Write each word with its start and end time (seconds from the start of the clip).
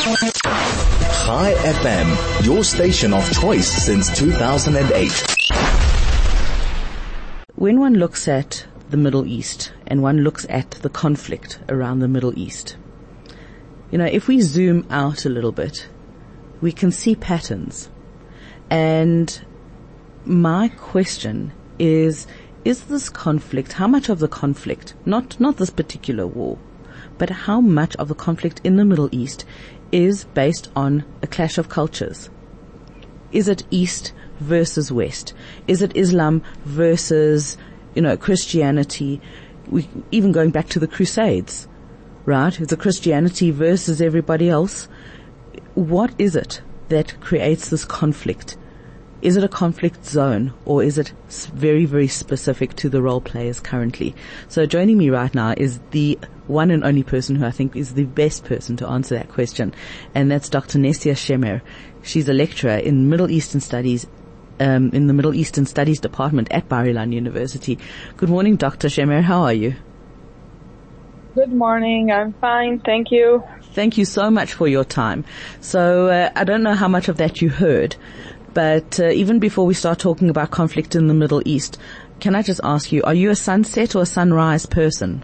Chai 0.00 1.52
FM, 1.52 2.46
your 2.46 2.64
station 2.64 3.12
of 3.12 3.30
choice 3.38 3.68
since 3.68 4.08
2008. 4.16 5.12
When 7.56 7.78
one 7.78 7.94
looks 7.96 8.26
at 8.26 8.64
the 8.88 8.96
Middle 8.96 9.26
East 9.26 9.74
and 9.86 10.02
one 10.02 10.20
looks 10.20 10.46
at 10.48 10.70
the 10.70 10.88
conflict 10.88 11.58
around 11.68 11.98
the 11.98 12.08
Middle 12.08 12.32
East, 12.38 12.78
you 13.90 13.98
know, 13.98 14.06
if 14.06 14.26
we 14.26 14.40
zoom 14.40 14.86
out 14.88 15.26
a 15.26 15.28
little 15.28 15.52
bit, 15.52 15.86
we 16.62 16.72
can 16.72 16.90
see 16.90 17.14
patterns. 17.14 17.90
And 18.70 19.38
my 20.24 20.68
question 20.68 21.52
is, 21.78 22.26
is 22.64 22.84
this 22.84 23.10
conflict, 23.10 23.74
how 23.74 23.86
much 23.86 24.08
of 24.08 24.18
the 24.18 24.28
conflict, 24.28 24.94
not, 25.04 25.38
not 25.38 25.58
this 25.58 25.68
particular 25.68 26.26
war, 26.26 26.58
but 27.18 27.30
how 27.30 27.60
much 27.60 27.94
of 27.96 28.08
the 28.08 28.14
conflict 28.14 28.62
in 28.64 28.76
the 28.76 28.84
Middle 28.84 29.10
East 29.12 29.44
is 29.92 30.24
based 30.24 30.70
on 30.76 31.04
a 31.22 31.26
clash 31.26 31.58
of 31.58 31.68
cultures? 31.68 32.30
Is 33.32 33.48
it 33.48 33.62
East 33.70 34.12
versus 34.40 34.90
West? 34.90 35.32
Is 35.66 35.82
it 35.82 35.96
Islam 35.96 36.42
versus, 36.64 37.56
you 37.94 38.02
know, 38.02 38.16
Christianity? 38.16 39.20
We, 39.68 39.88
even 40.10 40.32
going 40.32 40.50
back 40.50 40.68
to 40.70 40.78
the 40.78 40.88
Crusades, 40.88 41.68
right? 42.24 42.52
The 42.52 42.76
Christianity 42.76 43.50
versus 43.50 44.00
everybody 44.00 44.48
else. 44.48 44.88
What 45.74 46.12
is 46.18 46.34
it 46.34 46.62
that 46.88 47.20
creates 47.20 47.68
this 47.70 47.84
conflict? 47.84 48.56
Is 49.22 49.36
it 49.36 49.44
a 49.44 49.48
conflict 49.48 50.06
zone 50.06 50.54
or 50.64 50.82
is 50.82 50.96
it 50.96 51.12
very, 51.54 51.84
very 51.84 52.08
specific 52.08 52.74
to 52.76 52.88
the 52.88 53.02
role 53.02 53.20
players 53.20 53.60
currently? 53.60 54.14
So 54.48 54.64
joining 54.64 54.96
me 54.96 55.10
right 55.10 55.34
now 55.34 55.54
is 55.56 55.78
the 55.90 56.18
one 56.46 56.70
and 56.70 56.82
only 56.82 57.02
person 57.02 57.36
who 57.36 57.44
I 57.44 57.50
think 57.50 57.76
is 57.76 57.94
the 57.94 58.04
best 58.04 58.44
person 58.44 58.76
to 58.78 58.88
answer 58.88 59.14
that 59.14 59.28
question. 59.28 59.74
And 60.14 60.30
that's 60.30 60.48
Dr. 60.48 60.78
Nesia 60.78 61.12
Shemer. 61.12 61.60
She's 62.02 62.28
a 62.28 62.32
lecturer 62.32 62.76
in 62.76 63.10
Middle 63.10 63.30
Eastern 63.30 63.60
Studies 63.60 64.06
um, 64.58 64.90
in 64.92 65.06
the 65.06 65.14
Middle 65.14 65.34
Eastern 65.34 65.66
Studies 65.66 66.00
Department 66.00 66.48
at 66.50 66.68
Bar 66.68 66.84
Ilan 66.84 67.12
University. 67.12 67.78
Good 68.16 68.28
morning, 68.28 68.56
Dr. 68.56 68.88
Shemer. 68.88 69.22
How 69.22 69.42
are 69.42 69.52
you? 69.52 69.74
Good 71.34 71.52
morning. 71.52 72.10
I'm 72.10 72.32
fine. 72.34 72.80
Thank 72.80 73.10
you. 73.10 73.42
Thank 73.72 73.96
you 73.96 74.04
so 74.04 74.30
much 74.30 74.52
for 74.52 74.66
your 74.66 74.84
time. 74.84 75.24
So 75.60 76.08
uh, 76.08 76.30
I 76.34 76.44
don't 76.44 76.62
know 76.62 76.74
how 76.74 76.88
much 76.88 77.08
of 77.08 77.18
that 77.18 77.40
you 77.40 77.48
heard, 77.50 77.96
but 78.54 78.98
uh, 79.00 79.08
even 79.10 79.38
before 79.38 79.66
we 79.66 79.74
start 79.74 79.98
talking 79.98 80.30
about 80.30 80.50
conflict 80.50 80.94
in 80.94 81.06
the 81.08 81.14
Middle 81.14 81.42
East, 81.44 81.78
can 82.20 82.34
I 82.34 82.42
just 82.42 82.60
ask 82.64 82.92
you, 82.92 83.02
are 83.04 83.14
you 83.14 83.30
a 83.30 83.36
sunset 83.36 83.94
or 83.94 84.02
a 84.02 84.06
sunrise 84.06 84.66
person? 84.66 85.22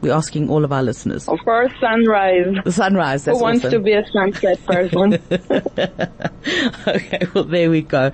We're 0.00 0.12
asking 0.14 0.50
all 0.50 0.64
of 0.64 0.72
our 0.72 0.82
listeners. 0.82 1.26
Of 1.28 1.38
course, 1.44 1.72
sunrise. 1.80 2.54
The 2.64 2.72
sunrise. 2.72 3.24
That's 3.24 3.38
Who 3.38 3.42
wants 3.42 3.64
awesome. 3.64 3.70
to 3.70 3.84
be 3.84 3.92
a 3.92 4.04
sunset 4.12 4.64
person? 4.66 5.14
okay, 6.86 7.26
well 7.34 7.44
there 7.44 7.70
we 7.70 7.82
go. 7.82 8.12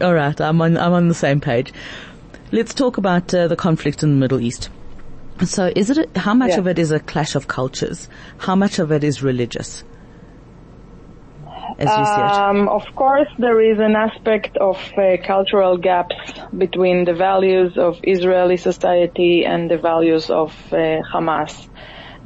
All 0.00 0.14
right, 0.14 0.40
I'm 0.40 0.60
on 0.60 0.76
I'm 0.76 0.92
on 0.92 1.08
the 1.08 1.14
same 1.14 1.40
page. 1.40 1.72
Let's 2.52 2.72
talk 2.72 2.98
about 2.98 3.34
uh, 3.34 3.48
the 3.48 3.56
conflict 3.56 4.02
in 4.04 4.10
the 4.10 4.16
Middle 4.16 4.40
East. 4.40 4.68
So, 5.44 5.72
is 5.74 5.90
it 5.90 5.98
a, 6.14 6.20
how 6.20 6.34
much 6.34 6.50
Yeah. 6.50 6.58
of 6.58 6.68
it 6.68 6.78
is 6.78 6.92
a 6.92 7.00
clash 7.00 7.34
of 7.34 7.48
cultures? 7.48 8.08
How 8.38 8.54
much 8.54 8.78
of 8.78 8.92
it 8.92 9.02
is 9.02 9.20
religious? 9.22 9.82
As 11.78 11.88
you 11.88 12.04
see 12.04 12.20
it. 12.20 12.32
um, 12.40 12.68
of 12.68 12.84
course, 12.94 13.28
there 13.38 13.60
is 13.60 13.78
an 13.78 13.96
aspect 13.96 14.56
of 14.56 14.76
uh, 14.96 15.16
cultural 15.26 15.76
gaps 15.76 16.16
between 16.56 17.04
the 17.04 17.14
values 17.14 17.76
of 17.76 17.98
Israeli 18.02 18.56
society 18.56 19.44
and 19.44 19.70
the 19.70 19.78
values 19.78 20.30
of 20.30 20.50
uh, 20.72 21.00
Hamas. 21.12 21.68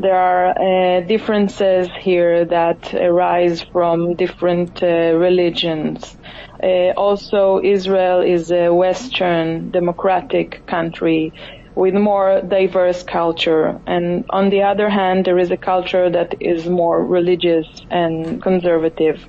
There 0.00 0.14
are 0.14 0.50
uh, 0.50 1.00
differences 1.00 1.88
here 2.00 2.44
that 2.44 2.94
arise 2.94 3.64
from 3.72 4.14
different 4.14 4.80
uh, 4.80 4.86
religions. 5.16 6.16
Uh, 6.62 6.92
also, 6.96 7.60
Israel 7.62 8.20
is 8.20 8.52
a 8.52 8.68
Western 8.72 9.70
democratic 9.70 10.64
country 10.66 11.32
with 11.74 11.94
more 11.94 12.42
diverse 12.42 13.02
culture. 13.02 13.80
And 13.86 14.24
on 14.30 14.50
the 14.50 14.62
other 14.62 14.88
hand, 14.88 15.24
there 15.24 15.38
is 15.38 15.50
a 15.50 15.56
culture 15.56 16.10
that 16.10 16.34
is 16.40 16.68
more 16.68 17.04
religious 17.04 17.66
and 17.90 18.42
conservative. 18.42 19.26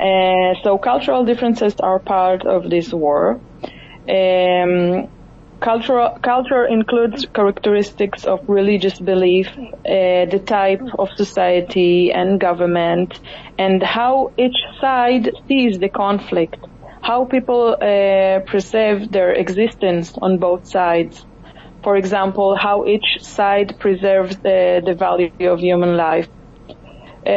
Uh, 0.00 0.54
so 0.62 0.78
cultural 0.78 1.24
differences 1.24 1.74
are 1.80 2.00
part 2.00 2.46
of 2.46 2.70
this 2.70 2.92
war. 2.92 3.42
Um, 4.08 5.08
cultural, 5.60 6.10
culture 6.22 6.64
includes 6.66 7.26
characteristics 7.34 8.24
of 8.24 8.40
religious 8.48 8.98
belief, 8.98 9.48
uh, 9.58 10.26
the 10.34 10.42
type 10.46 10.82
of 10.98 11.08
society 11.16 12.12
and 12.12 12.40
government, 12.40 13.20
and 13.58 13.82
how 13.82 14.32
each 14.38 14.56
side 14.80 15.30
sees 15.48 15.78
the 15.78 15.90
conflict, 15.90 16.56
how 17.02 17.26
people 17.26 17.76
uh, 17.80 18.40
preserve 18.46 19.10
their 19.10 19.32
existence 19.32 20.14
on 20.22 20.38
both 20.38 20.66
sides. 20.68 21.26
For 21.82 21.96
example, 21.96 22.56
how 22.56 22.86
each 22.86 23.18
side 23.22 23.76
preserves 23.78 24.38
the, 24.40 24.82
the 24.84 24.94
value 24.94 25.32
of 25.38 25.60
human 25.60 25.96
life. 25.96 26.28
Uh, 27.26 27.30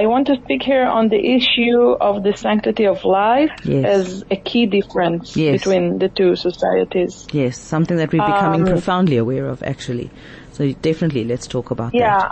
I 0.00 0.06
want 0.06 0.28
to 0.28 0.36
speak 0.42 0.62
here 0.62 0.84
on 0.86 1.08
the 1.08 1.18
issue 1.36 1.92
of 2.00 2.22
the 2.22 2.34
sanctity 2.36 2.86
of 2.86 3.04
life 3.04 3.50
Yes. 3.64 3.84
as 3.84 4.24
a 4.30 4.36
key 4.36 4.64
difference 4.66 5.36
Yes. 5.36 5.52
between 5.58 5.98
the 5.98 6.08
two 6.08 6.36
societies. 6.36 7.26
Yes, 7.32 7.58
something 7.60 7.98
that 7.98 8.12
we're 8.12 8.24
becoming 8.24 8.62
Um, 8.62 8.66
profoundly 8.66 9.18
aware 9.18 9.46
of 9.46 9.62
actually. 9.62 10.10
So 10.52 10.72
definitely 10.72 11.24
let's 11.24 11.46
talk 11.46 11.70
about 11.70 11.92
Yeah. 11.92 12.14
that. 12.16 12.22
Yeah. 12.22 12.28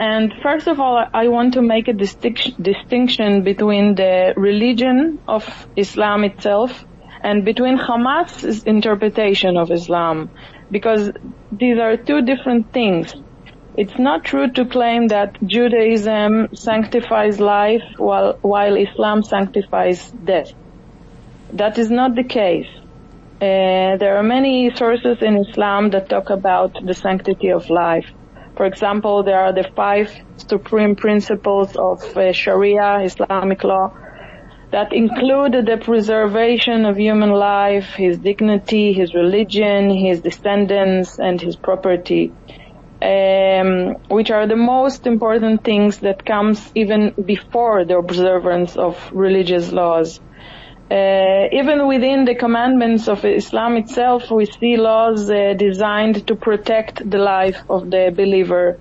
And 0.00 0.32
first 0.42 0.68
of 0.68 0.78
all, 0.78 1.02
I 1.12 1.28
want 1.28 1.54
to 1.54 1.62
make 1.62 1.88
a 1.88 1.92
distinction, 1.92 2.52
distinction 2.60 3.42
between 3.42 3.94
the 3.94 4.34
religion 4.36 5.18
of 5.26 5.66
Islam 5.76 6.24
itself 6.24 6.84
and 7.22 7.44
between 7.44 7.76
Hamas's 7.78 8.62
interpretation 8.64 9.56
of 9.56 9.72
Islam, 9.72 10.30
because 10.70 11.10
these 11.50 11.78
are 11.80 11.96
two 11.96 12.22
different 12.22 12.70
things. 12.72 13.12
It's 13.80 13.96
not 13.96 14.24
true 14.24 14.50
to 14.54 14.64
claim 14.64 15.06
that 15.06 15.38
Judaism 15.40 16.48
sanctifies 16.52 17.38
life 17.38 17.84
while, 17.96 18.36
while 18.42 18.74
Islam 18.74 19.22
sanctifies 19.22 20.10
death. 20.10 20.50
That 21.52 21.78
is 21.78 21.88
not 21.88 22.16
the 22.16 22.24
case. 22.24 22.66
Uh, 23.40 23.94
there 24.02 24.16
are 24.16 24.24
many 24.24 24.74
sources 24.74 25.18
in 25.22 25.36
Islam 25.36 25.90
that 25.90 26.08
talk 26.08 26.28
about 26.30 26.72
the 26.84 26.92
sanctity 26.92 27.50
of 27.50 27.70
life. 27.70 28.08
For 28.56 28.66
example, 28.66 29.22
there 29.22 29.38
are 29.38 29.52
the 29.52 29.70
five 29.76 30.10
supreme 30.38 30.96
principles 30.96 31.76
of 31.76 32.02
uh, 32.16 32.32
Sharia, 32.32 33.02
Islamic 33.04 33.62
law, 33.62 33.94
that 34.72 34.92
include 34.92 35.52
the 35.52 35.78
preservation 35.80 36.84
of 36.84 36.96
human 36.96 37.30
life, 37.30 37.90
his 37.94 38.18
dignity, 38.18 38.92
his 38.92 39.14
religion, 39.14 39.88
his 39.88 40.20
descendants, 40.20 41.20
and 41.20 41.40
his 41.40 41.54
property, 41.54 42.32
um, 43.02 43.96
which 44.08 44.30
are 44.30 44.46
the 44.46 44.56
most 44.56 45.06
important 45.06 45.64
things 45.64 45.98
that 45.98 46.24
comes 46.24 46.70
even 46.74 47.14
before 47.24 47.84
the 47.84 47.96
observance 47.96 48.76
of 48.76 49.08
religious 49.12 49.72
laws. 49.72 50.20
Uh, 50.90 51.44
even 51.52 51.86
within 51.86 52.24
the 52.24 52.34
commandments 52.34 53.08
of 53.08 53.24
Islam 53.24 53.76
itself, 53.76 54.30
we 54.30 54.46
see 54.46 54.76
laws 54.76 55.30
uh, 55.30 55.52
designed 55.56 56.26
to 56.26 56.34
protect 56.34 57.08
the 57.08 57.18
life 57.18 57.62
of 57.68 57.90
the 57.90 58.12
believer. 58.16 58.78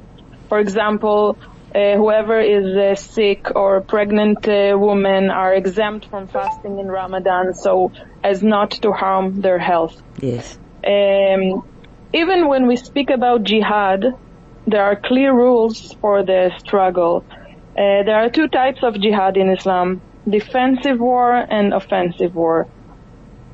For 0.48 0.60
example, 0.60 1.38
uh, 1.76 1.96
whoever 1.96 2.40
is 2.40 2.66
uh, 2.78 2.96
sick 2.96 3.52
or 3.56 3.82
pregnant 3.82 4.48
uh, 4.48 4.78
women 4.80 5.30
are 5.30 5.54
exempt 5.54 6.08
from 6.10 6.28
fasting 6.28 6.80
in 6.80 6.88
Ramadan 6.88 7.54
so 7.54 7.92
as 8.24 8.42
not 8.42 8.72
to 8.72 8.94
harm 8.94 9.42
their 9.42 9.60
health. 9.60 10.02
Yes. 10.22 10.58
Um, 10.86 11.62
even 12.14 12.48
when 12.48 12.68
we 12.68 12.76
speak 12.76 13.10
about 13.10 13.44
jihad, 13.44 14.06
there 14.66 14.84
are 14.84 15.00
clear 15.00 15.34
rules 15.34 15.96
for 16.02 16.24
the 16.24 16.52
struggle. 16.60 17.26
Uh, 17.78 18.04
there 18.06 18.16
are 18.18 18.30
two 18.30 18.48
types 18.48 18.80
of 18.84 19.00
jihad 19.00 19.38
in 19.38 19.50
Islam, 19.50 20.02
defensive 20.30 21.00
war 21.00 21.34
and 21.36 21.74
offensive 21.74 22.34
war. 22.34 22.68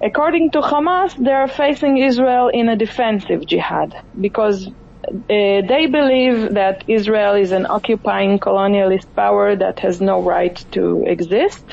According 0.03 0.51
to 0.51 0.61
Hamas, 0.61 1.13
they 1.15 1.31
are 1.31 1.47
facing 1.47 1.97
Israel 1.97 2.49
in 2.49 2.67
a 2.67 2.75
defensive 2.75 3.45
jihad 3.47 3.93
because 4.19 4.67
uh, 4.67 5.13
they 5.29 5.87
believe 5.91 6.53
that 6.53 6.83
Israel 6.87 7.35
is 7.35 7.51
an 7.51 7.65
occupying 7.69 8.39
colonialist 8.39 9.07
power 9.15 9.55
that 9.55 9.79
has 9.79 10.01
no 10.01 10.21
right 10.21 10.63
to 10.71 11.03
exist. 11.07 11.72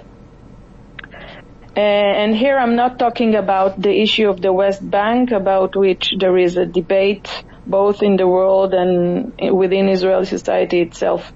Uh, 1.80 2.12
and 2.22 2.36
here 2.36 2.58
I'm 2.58 2.76
not 2.76 2.98
talking 2.98 3.32
about 3.36 3.80
the 3.80 3.94
issue 4.04 4.28
of 4.28 4.42
the 4.42 4.52
West 4.52 4.82
Bank, 4.98 5.30
about 5.30 5.74
which 5.74 6.04
there 6.22 6.36
is 6.36 6.58
a 6.58 6.66
debate 6.66 7.28
both 7.66 8.02
in 8.02 8.16
the 8.16 8.28
world 8.28 8.74
and 8.74 9.32
within 9.60 9.88
Israeli 9.88 10.26
society 10.26 10.82
itself. 10.82 11.32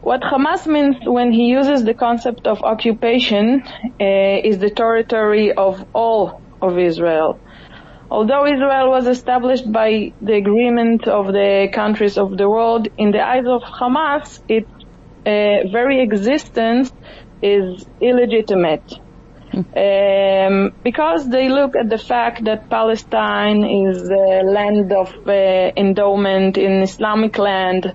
What 0.00 0.22
Hamas 0.22 0.66
means 0.66 0.96
when 1.06 1.30
he 1.30 1.44
uses 1.60 1.84
the 1.84 1.94
concept 1.94 2.48
of 2.52 2.56
occupation 2.72 3.62
uh, 4.00 4.48
is 4.50 4.58
the 4.58 4.72
territory 4.82 5.52
of 5.52 5.72
all 5.92 6.42
of 6.60 6.76
Israel. 6.90 7.40
Although 8.10 8.46
Israel 8.46 8.88
was 8.96 9.06
established 9.06 9.70
by 9.80 10.12
the 10.20 10.36
agreement 10.44 11.06
of 11.06 11.24
the 11.26 11.68
countries 11.80 12.18
of 12.18 12.36
the 12.36 12.48
world, 12.54 12.88
in 12.96 13.12
the 13.12 13.24
eyes 13.32 13.46
of 13.46 13.62
Hamas, 13.78 14.40
its 14.48 14.72
uh, 15.24 15.70
very 15.78 16.02
existence 16.02 16.90
is 17.40 17.86
illegitimate. 18.00 18.88
Um, 19.76 20.72
because 20.82 21.28
they 21.28 21.48
look 21.48 21.74
at 21.76 21.88
the 21.88 21.98
fact 21.98 22.44
that 22.44 22.68
Palestine 22.70 23.64
is 23.64 24.08
a 24.08 24.42
land 24.44 24.92
of 24.92 25.14
uh, 25.26 25.32
endowment 25.76 26.58
in 26.58 26.82
Islamic 26.82 27.38
land. 27.38 27.94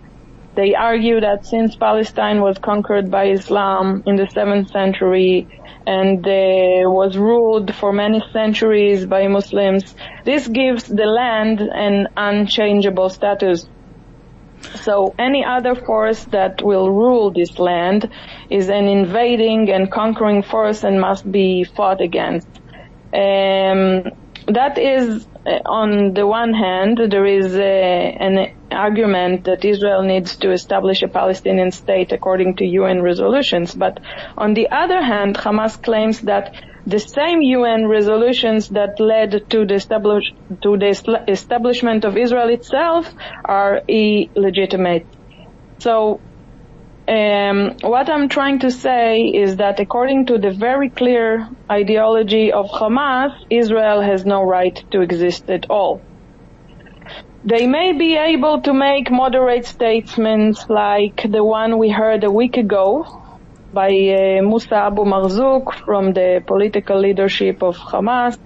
They 0.55 0.75
argue 0.75 1.19
that 1.21 1.45
since 1.45 1.75
Palestine 1.75 2.41
was 2.41 2.57
conquered 2.59 3.09
by 3.09 3.25
Islam 3.29 4.03
in 4.05 4.15
the 4.15 4.27
7th 4.37 4.71
century 4.71 5.47
and 5.87 6.19
uh, 6.25 6.89
was 6.89 7.17
ruled 7.17 7.73
for 7.73 7.91
many 7.91 8.21
centuries 8.31 9.05
by 9.05 9.27
Muslims, 9.27 9.95
this 10.25 10.47
gives 10.47 10.83
the 10.83 11.05
land 11.05 11.59
an 11.61 12.07
unchangeable 12.15 13.09
status. 13.09 13.67
So 14.75 15.15
any 15.17 15.45
other 15.45 15.75
force 15.75 16.23
that 16.25 16.61
will 16.61 16.89
rule 16.89 17.31
this 17.31 17.59
land 17.59 18.09
is 18.49 18.69
an 18.69 18.87
invading 18.87 19.69
and 19.71 19.91
conquering 19.91 20.43
force 20.43 20.83
and 20.83 20.99
must 20.99 21.29
be 21.31 21.63
fought 21.63 22.01
against. 22.01 22.47
Um, 23.13 24.11
that 24.47 24.77
is, 24.77 25.25
uh, 25.45 25.59
on 25.65 26.13
the 26.13 26.25
one 26.27 26.53
hand, 26.53 26.99
there 27.09 27.25
is 27.25 27.55
uh, 27.55 27.61
an 27.61 28.53
argument 28.71 29.45
that 29.45 29.63
Israel 29.63 30.03
needs 30.03 30.35
to 30.37 30.51
establish 30.51 31.01
a 31.01 31.07
Palestinian 31.07 31.71
state 31.71 32.11
according 32.11 32.55
to 32.57 32.65
UN 32.65 33.01
resolutions. 33.01 33.73
But 33.73 33.99
on 34.37 34.53
the 34.53 34.69
other 34.69 35.01
hand, 35.01 35.35
Hamas 35.35 35.81
claims 35.81 36.21
that 36.21 36.55
the 36.85 36.99
same 36.99 37.41
UN 37.41 37.87
resolutions 37.87 38.69
that 38.69 38.99
led 38.99 39.41
to 39.51 39.65
the, 39.65 39.75
establish, 39.75 40.25
to 40.63 40.77
the 40.77 41.23
establishment 41.29 42.05
of 42.05 42.17
Israel 42.17 42.49
itself 42.49 43.13
are 43.47 43.81
illegitimate. 43.87 45.07
So, 45.79 46.23
um, 47.07 47.75
what 47.81 48.09
I'm 48.09 48.29
trying 48.29 48.59
to 48.59 48.71
say 48.71 49.21
is 49.23 49.57
that 49.57 49.79
according 49.79 50.27
to 50.27 50.37
the 50.39 50.51
very 50.51 50.89
clear 50.89 51.47
ideology 51.71 52.51
of 52.51 52.67
Hamas, 52.67 53.31
Israel 53.49 54.01
has 54.01 54.25
no 54.25 54.43
right 54.43 54.77
to 54.91 55.01
exist 55.01 55.49
at 55.49 55.65
all. 55.69 56.03
They 57.43 57.67
may 57.67 57.97
be 57.97 58.15
able 58.17 58.61
to 58.61 58.73
make 58.73 59.11
moderate 59.11 59.65
statements 59.65 60.65
like 60.69 61.25
the 61.29 61.43
one 61.43 61.77
we 61.77 61.89
heard 61.89 62.23
a 62.23 62.31
week 62.31 62.57
ago 62.57 63.05
by 63.73 63.87
uh, 63.89 64.41
Musa 64.41 64.75
Abu 64.75 65.03
Marzouk 65.03 65.73
from 65.85 66.13
the 66.13 66.43
political 66.45 66.99
leadership 66.99 67.63
of 67.63 67.75
Hamas 67.77 68.37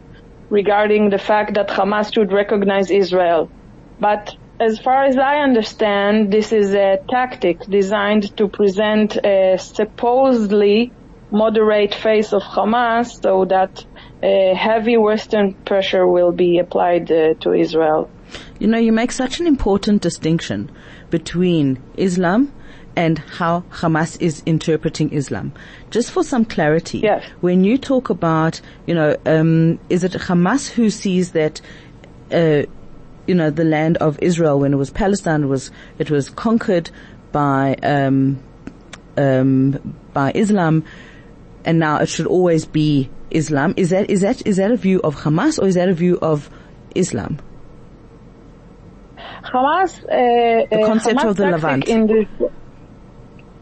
regarding 0.50 1.10
the 1.10 1.18
fact 1.18 1.56
that 1.56 1.68
Hamas 1.68 2.14
should 2.14 2.32
recognize 2.32 2.90
Israel. 2.90 3.52
But 4.00 4.36
as 4.60 4.80
far 4.80 5.04
as 5.04 5.18
I 5.18 5.38
understand, 5.40 6.32
this 6.32 6.52
is 6.52 6.74
a 6.74 6.98
tactic 7.10 7.60
designed 7.62 8.36
to 8.38 8.48
present 8.48 9.18
a 9.18 9.58
supposedly 9.58 10.92
moderate 11.30 11.94
face 11.94 12.34
of 12.34 12.42
Hamas 12.42 13.22
so 13.22 13.46
that 13.46 13.86
a 14.24 14.54
heavy 14.56 14.98
Western 14.98 15.54
pressure 15.54 16.08
will 16.08 16.32
be 16.32 16.60
applied 16.60 17.12
uh, 17.12 17.34
to 17.42 17.54
Israel. 17.54 18.10
You 18.60 18.68
know, 18.68 18.78
you 18.78 18.92
make 18.92 19.12
such 19.12 19.40
an 19.40 19.48
important 19.48 20.02
distinction 20.02 20.72
between 21.10 21.82
Islam 21.96 22.54
and 22.98 23.20
how 23.20 23.64
Hamas 23.70 24.20
is 24.20 24.42
interpreting 24.48 25.14
Islam. 25.14 25.54
Just 25.92 26.12
for 26.12 26.24
some 26.24 26.44
clarity, 26.44 26.98
yes. 26.98 27.24
when 27.42 27.64
you 27.64 27.78
talk 27.78 28.10
about, 28.10 28.60
you 28.88 28.96
know, 28.96 29.16
um, 29.28 29.80
is 29.90 30.04
it 30.04 30.14
Hamas 30.14 30.68
who 30.68 30.90
sees 30.90 31.32
that, 31.34 31.62
uh, 32.32 32.64
you 33.28 33.36
know, 33.36 33.52
the 33.52 33.64
land 33.64 33.98
of 33.98 34.18
Israel 34.20 34.60
when 34.60 34.74
it 34.74 34.78
was 34.78 34.90
Palestine 34.90 35.44
it 35.44 35.46
was 35.46 35.70
it 36.00 36.10
was 36.10 36.32
conquered 36.32 36.90
by 37.32 37.76
um, 37.84 38.40
um, 39.16 39.96
by 40.14 40.32
Islam, 40.34 40.84
and 41.66 41.78
now 41.78 41.98
it 41.98 42.10
should 42.10 42.26
always 42.26 42.66
be 42.66 43.12
Islam. 43.30 43.76
Is 43.78 43.92
that 43.92 44.10
is 44.10 44.22
that 44.22 44.46
is 44.48 44.58
that 44.58 44.72
a 44.72 44.76
view 44.76 45.02
of 45.04 45.16
Hamas 45.18 45.62
or 45.62 45.68
is 45.68 45.76
that 45.76 45.88
a 45.88 45.94
view 45.94 46.18
of 46.24 46.50
Islam? 46.96 47.38
Hamas, 49.44 50.04
uh, 50.04 50.66
the 50.72 50.84
concept 50.84 51.20
Hamas 51.20 51.30
of 51.30 51.36
the 51.36 51.46
Levant. 51.52 51.88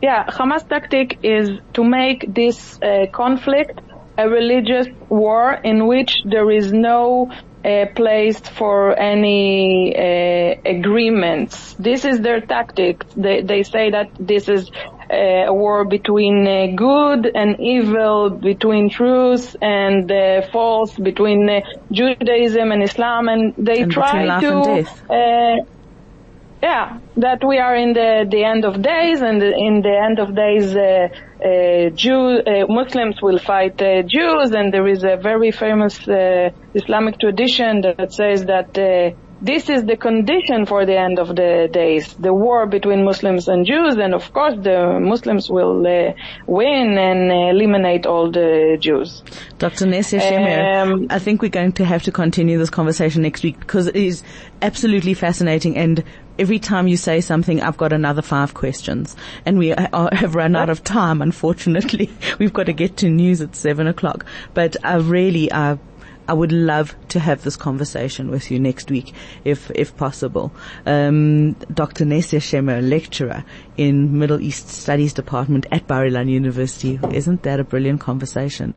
Yeah, 0.02 0.26
Hamas 0.26 0.68
tactic 0.68 1.18
is 1.24 1.50
to 1.74 1.84
make 1.84 2.26
this 2.28 2.78
uh, 2.82 3.08
conflict 3.14 3.82
a 4.18 4.30
religious 4.30 4.88
war 5.10 5.58
in 5.64 5.88
which 5.88 6.22
there 6.26 6.50
is 6.52 6.72
no 6.72 7.30
uh, 7.66 7.86
place 7.96 8.40
for 8.40 8.98
any 8.98 9.94
uh, 9.98 10.56
agreements. 10.66 11.76
This 11.80 12.06
is 12.06 12.22
their 12.22 12.42
tactic. 12.42 13.04
They, 13.16 13.42
they 13.42 13.64
say 13.64 13.90
that 13.92 14.12
this 14.20 14.48
is 14.48 14.70
uh, 15.12 15.48
a 15.48 15.54
war 15.54 15.86
between 15.86 16.48
uh, 16.48 16.68
good 16.76 17.30
and 17.34 17.60
evil, 17.60 18.30
between 18.30 18.90
truth 18.90 19.56
and 19.62 20.12
uh, 20.12 20.42
false, 20.52 20.94
between 20.96 21.62
Judaism 21.92 22.72
and 22.72 22.84
Islam, 22.84 23.28
and 23.28 23.54
they 23.58 23.82
and 23.82 23.92
try 23.92 24.40
to 24.42 24.86
yeah, 26.66 26.98
that 27.18 27.42
we 27.46 27.58
are 27.60 27.76
in 27.76 27.94
the, 27.94 28.26
the 28.36 28.44
end 28.44 28.66
of 28.66 28.82
days, 28.82 29.22
and 29.22 29.38
in 29.68 29.76
the 29.88 29.96
end 30.08 30.18
of 30.24 30.28
days, 30.46 30.68
uh, 30.76 31.08
uh, 31.50 31.90
Jew, 32.02 32.22
uh, 32.42 32.66
Muslims 32.80 33.22
will 33.22 33.38
fight 33.38 33.80
uh, 33.82 34.02
Jews, 34.02 34.50
and 34.52 34.74
there 34.74 34.88
is 34.88 35.04
a 35.04 35.16
very 35.30 35.52
famous 35.52 35.96
uh, 36.08 36.50
Islamic 36.74 37.20
tradition 37.20 37.82
that 37.82 38.12
says 38.12 38.46
that 38.46 38.76
uh, 38.78 39.16
this 39.42 39.70
is 39.70 39.84
the 39.84 39.98
condition 39.98 40.66
for 40.66 40.86
the 40.86 40.98
end 40.98 41.20
of 41.20 41.28
the 41.36 41.70
days, 41.72 42.14
the 42.16 42.34
war 42.34 42.66
between 42.66 43.04
Muslims 43.04 43.48
and 43.48 43.66
Jews, 43.66 43.96
and 43.98 44.16
of 44.16 44.34
course 44.34 44.56
the 44.70 45.00
Muslims 45.00 45.50
will 45.50 45.86
uh, 45.86 46.14
win 46.48 46.98
and 46.98 47.32
eliminate 47.54 48.06
all 48.08 48.32
the 48.32 48.78
Jews. 48.80 49.22
Dr. 49.60 49.86
Nesia 49.86 50.20
Shemer, 50.20 50.82
um, 50.82 51.08
I 51.10 51.20
think 51.20 51.44
we're 51.44 51.50
going 51.50 51.74
to 51.74 51.86
have 51.86 52.04
to 52.04 52.12
continue 52.12 52.58
this 52.58 52.72
conversation 52.72 53.22
next 53.22 53.44
week 53.44 53.60
because 53.60 53.88
it 53.88 53.96
is 54.12 54.24
absolutely 54.62 55.14
fascinating 55.14 55.78
and 55.78 56.04
every 56.38 56.60
time 56.60 56.88
you 56.88 56.98
say 56.98 57.22
something, 57.22 57.62
I've 57.62 57.78
got 57.78 57.94
another 57.94 58.22
five 58.22 58.54
questions. 58.54 59.16
And 59.46 59.58
we 59.58 59.70
have 59.70 60.36
run 60.36 60.56
out 60.56 60.70
of 60.70 60.84
time, 60.84 61.22
unfortunately. 61.22 62.10
We've 62.40 62.54
got 62.54 62.66
to 62.66 62.74
get 62.74 62.98
to 62.98 63.10
news 63.10 63.42
at 63.42 63.56
seven 63.56 63.88
o'clock. 63.88 64.26
But 64.54 64.76
I 64.84 64.96
really, 64.98 65.52
uh, 65.52 65.78
I 66.28 66.34
would 66.34 66.52
love 66.52 66.96
to 67.10 67.20
have 67.20 67.44
this 67.44 67.56
conversation 67.56 68.32
with 68.32 68.50
you 68.50 68.60
next 68.60 68.90
week, 68.90 69.14
if 69.44 69.70
if 69.76 69.96
possible. 69.96 70.52
Um, 70.86 71.54
Dr. 71.74 72.06
Nesia 72.06 72.40
Shemer, 72.40 72.88
lecturer 72.88 73.44
in 73.78 74.18
Middle 74.18 74.42
East 74.42 74.70
Studies 74.70 75.14
Department 75.14 75.68
at 75.72 75.88
Bar 75.88 76.06
Ilan 76.06 76.30
University. 76.30 77.00
Isn't 77.12 77.44
that 77.44 77.60
a 77.60 77.64
brilliant 77.64 78.02
conversation? 78.02 78.74